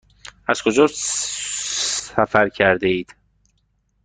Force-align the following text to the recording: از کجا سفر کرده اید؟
از 0.47 0.63
کجا 0.63 0.87
سفر 0.93 2.49
کرده 2.49 2.87
اید؟ 2.87 3.15